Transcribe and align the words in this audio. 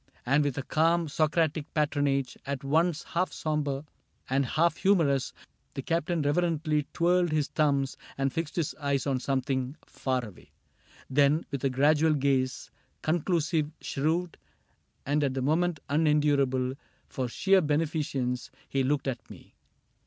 lo 0.01 0.05
CAPTAIN 0.15 0.21
CRAIG 0.23 0.33
And 0.35 0.43
with 0.45 0.57
a 0.57 0.63
calm 0.63 1.07
Socratic 1.07 1.73
patronage, 1.75 2.35
At 2.47 2.63
once 2.63 3.03
half 3.03 3.31
sombre 3.31 3.85
and 4.27 4.43
half 4.47 4.77
humorous, 4.77 5.31
The 5.75 5.83
Captain 5.83 6.23
reverently 6.23 6.87
twirled 6.91 7.31
his 7.31 7.49
thumbs 7.49 7.97
And 8.17 8.33
fixed 8.33 8.55
his 8.55 8.73
eyes 8.81 9.05
on 9.05 9.19
something 9.19 9.75
far 9.85 10.25
away; 10.25 10.49
Then, 11.07 11.45
with 11.51 11.63
a 11.65 11.69
gradual 11.69 12.15
gaze, 12.15 12.71
conclusive, 13.03 13.69
shrewd. 13.79 14.39
And 15.05 15.23
at 15.23 15.35
the 15.35 15.41
moment 15.43 15.79
unendurable 15.87 16.73
For 17.07 17.27
sheer 17.27 17.61
beneficence, 17.61 18.49
he 18.67 18.83
looked 18.83 19.07
at 19.07 19.29
me. 19.29 19.53